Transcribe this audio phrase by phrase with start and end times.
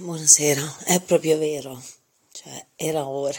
[0.00, 1.78] Buonasera, è proprio vero,
[2.32, 3.38] cioè era ora,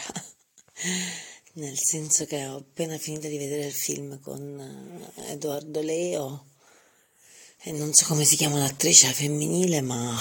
[1.54, 6.46] nel senso che ho appena finito di vedere il film con eh, Edoardo Leo
[7.62, 10.16] e non so come si chiama l'attrice femminile, ma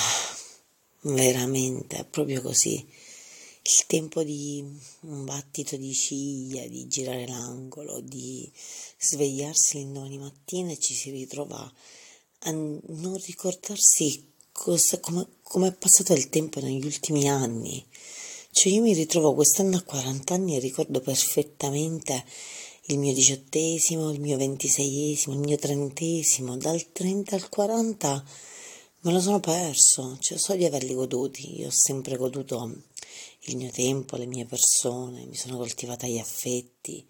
[1.02, 2.88] veramente è proprio così.
[3.62, 4.66] Il tempo di
[5.02, 8.52] un battito di ciglia, di girare l'angolo, di
[8.98, 11.72] svegliarsi l'indomani mattina e ci si ritrova
[12.44, 14.31] a non ricordarsi
[14.62, 17.84] cosa, come, come è passato il tempo negli ultimi anni.
[18.52, 22.24] Cioè io mi ritrovo quest'anno a 40 anni e ricordo perfettamente
[22.86, 28.24] il mio diciottesimo, il mio ventiseiesimo, il mio trentesimo, dal 30 al 40
[29.00, 32.84] me lo sono perso, cioè so di averli goduti, io ho sempre goduto
[33.46, 37.04] il mio tempo, le mie persone, mi sono coltivata gli affetti,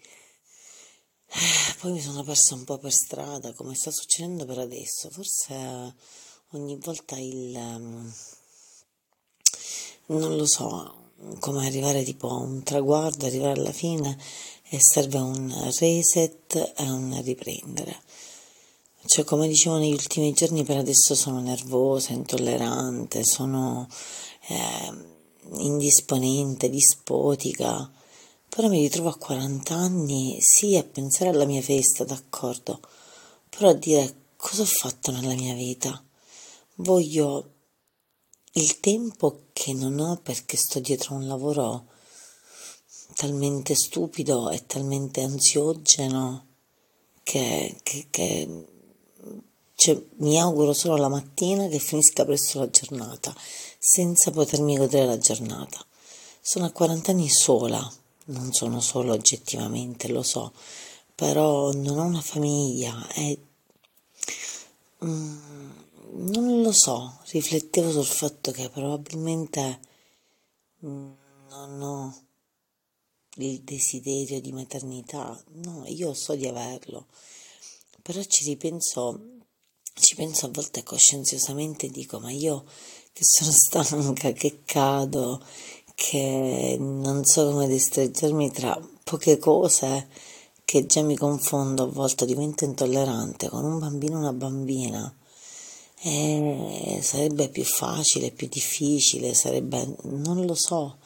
[1.28, 5.94] eh, poi mi sono persa un po' per strada, come sta succedendo per adesso, forse
[6.52, 7.54] ogni volta il...
[7.54, 8.12] Um,
[10.06, 10.94] non lo so,
[11.38, 14.18] come arrivare tipo a un traguardo, arrivare alla fine
[14.68, 18.02] e serve un reset e un riprendere.
[19.04, 23.88] Cioè, come dicevo negli ultimi giorni, per adesso sono nervosa, intollerante, sono
[24.48, 24.92] eh,
[25.58, 27.90] indisponente, dispotica,
[28.48, 32.80] però mi ritrovo a 40 anni, sì, a pensare alla mia festa, d'accordo,
[33.48, 36.02] però a dire cosa ho fatto nella mia vita
[36.76, 37.50] voglio
[38.54, 41.86] il tempo che non ho perché sto dietro a un lavoro
[43.14, 46.46] talmente stupido e talmente ansiogeno
[47.22, 48.66] che, che, che
[49.74, 53.34] cioè, mi auguro solo la mattina che finisca presto la giornata
[53.78, 55.84] senza potermi godere la giornata.
[56.40, 57.92] Sono a 40 anni sola,
[58.26, 60.52] non sono sola oggettivamente, lo so,
[61.14, 63.38] però non ho una famiglia e...
[65.04, 65.61] Mm,
[66.14, 69.80] non lo so, riflettevo sul fatto che probabilmente
[70.84, 71.10] mm,
[71.48, 72.22] non ho
[73.36, 77.06] il desiderio di maternità, no, io so di averlo,
[78.02, 79.38] però ci ripenso,
[79.94, 82.64] ci penso a volte coscienziosamente dico, ma io
[83.12, 85.42] che sono stanca, che cado,
[85.94, 90.08] che non so come distreggermi tra poche cose,
[90.64, 95.16] che già mi confondo, a volte divento intollerante con un bambino e una bambina
[96.04, 100.98] eh, sarebbe più facile, più difficile, sarebbe, non lo so,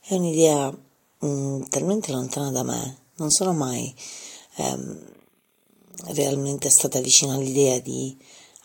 [0.00, 3.94] è un'idea mh, mm, talmente lontana da me, non sono mai
[4.56, 5.04] ehm,
[6.14, 8.16] realmente stata vicina all'idea di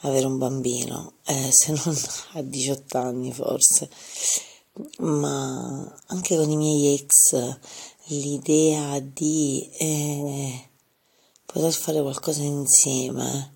[0.02, 1.96] avere un bambino, eh, se non
[2.34, 3.90] a 18 anni forse,
[5.00, 7.58] ma anche con i miei ex
[8.08, 10.70] l'idea di eh,
[11.46, 13.54] poter fare qualcosa insieme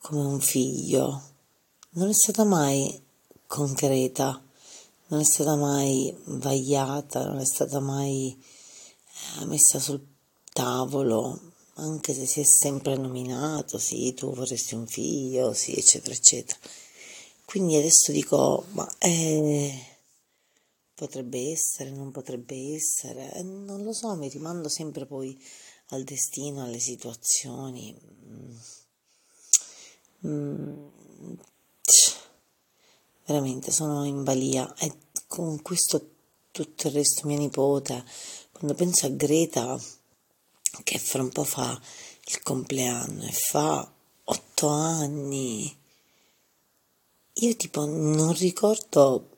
[0.00, 1.30] come un figlio
[1.94, 3.02] non è stata mai
[3.46, 4.42] concreta,
[5.08, 8.34] non è stata mai vagliata, non è stata mai
[9.40, 10.02] eh, messa sul
[10.52, 16.58] tavolo, anche se si è sempre nominato, sì, tu vorresti un figlio, sì, eccetera, eccetera.
[17.44, 19.98] Quindi adesso dico, ma eh,
[20.94, 25.38] potrebbe essere, non potrebbe essere, eh, non lo so, mi rimando sempre poi
[25.88, 27.94] al destino, alle situazioni.
[28.26, 28.56] Mm.
[30.26, 30.90] Mm
[33.32, 34.74] veramente sono in balia.
[34.78, 34.92] E
[35.26, 36.10] con questo
[36.52, 38.04] tutto il resto mia nipote
[38.52, 39.80] quando penso a Greta
[40.84, 41.80] che fra un po' fa
[42.26, 43.90] il compleanno e fa
[44.24, 45.74] otto anni
[47.32, 49.28] io tipo non ricordo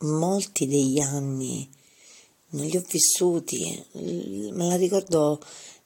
[0.00, 1.66] molti degli anni
[2.48, 3.84] non li ho vissuti.
[3.94, 5.40] Me la ricordo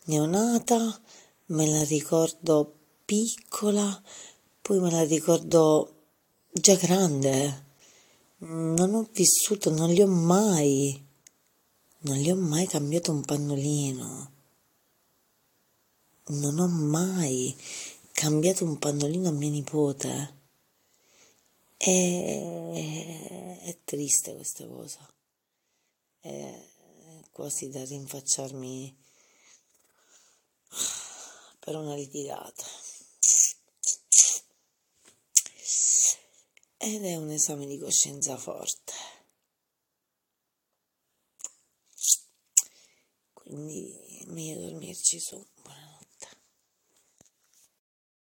[0.06, 1.00] neonata
[1.46, 4.02] me la ricordo piccola
[4.60, 5.97] poi me la ricordo
[6.52, 7.66] già grande.
[8.38, 11.06] Non ho vissuto, non li ho mai,
[12.00, 14.32] non gli ho mai cambiato un pannolino.
[16.26, 17.56] Non ho mai
[18.12, 20.36] cambiato un pannolino a mia nipote.
[21.76, 23.58] E...
[23.62, 25.06] È triste questa cosa.
[26.20, 26.66] È
[27.32, 28.96] quasi da rinfacciarmi
[31.60, 32.64] per una litigata.
[36.78, 38.92] Ed è un esame di coscienza forte.
[43.32, 45.44] Quindi meglio dormirci su.